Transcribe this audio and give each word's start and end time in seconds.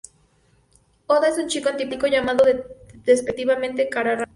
Oda 1.07 1.27
es 1.27 1.37
un 1.37 1.47
chico 1.47 1.69
antipático, 1.69 2.07
llamado 2.07 2.43
despectivamente 3.05 3.87
Cara-Rana. 3.87 4.23